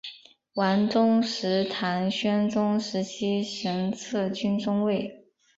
[0.55, 5.27] 王宗实唐宣宗时期神策军中尉。